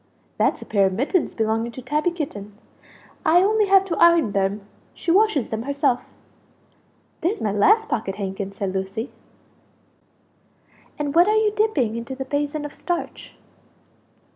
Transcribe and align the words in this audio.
"That's 0.39 0.63
a 0.63 0.65
pair 0.65 0.87
of 0.87 0.93
mittens 0.93 1.35
belonging 1.35 1.71
to 1.73 1.81
Tabby 1.83 2.09
Kitten; 2.09 2.57
I 3.23 3.43
only 3.43 3.67
have 3.67 3.85
to 3.85 3.97
iron 3.97 4.31
them; 4.31 4.61
she 4.95 5.11
washes 5.11 5.49
them 5.49 5.61
herself." 5.61 6.05
"There's 7.21 7.39
my 7.39 7.51
last 7.51 7.87
pocket 7.87 8.15
handkin!" 8.15 8.51
said 8.51 8.73
Lucie. 8.73 9.11
"And 10.97 11.13
what 11.13 11.27
are 11.27 11.37
you 11.37 11.51
dipping 11.55 11.95
into 11.95 12.15
the 12.15 12.25
basin 12.25 12.65
of 12.65 12.73
starch?" 12.73 13.35